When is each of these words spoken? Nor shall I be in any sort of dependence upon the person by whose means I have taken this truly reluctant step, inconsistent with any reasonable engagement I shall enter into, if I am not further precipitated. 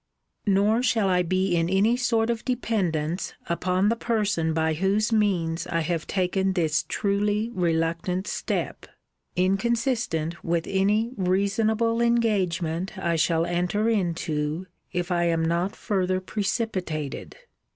Nor 0.47 0.81
shall 0.81 1.07
I 1.09 1.21
be 1.21 1.55
in 1.55 1.69
any 1.69 1.95
sort 1.95 2.31
of 2.31 2.43
dependence 2.43 3.35
upon 3.45 3.89
the 3.89 3.95
person 3.95 4.51
by 4.51 4.73
whose 4.73 5.11
means 5.13 5.67
I 5.67 5.81
have 5.81 6.07
taken 6.07 6.53
this 6.53 6.83
truly 6.87 7.51
reluctant 7.53 8.25
step, 8.25 8.87
inconsistent 9.35 10.43
with 10.43 10.65
any 10.67 11.11
reasonable 11.17 12.01
engagement 12.01 12.97
I 12.97 13.15
shall 13.15 13.45
enter 13.45 13.89
into, 13.89 14.65
if 14.91 15.11
I 15.11 15.25
am 15.25 15.45
not 15.45 15.75
further 15.75 16.19
precipitated. 16.19 17.37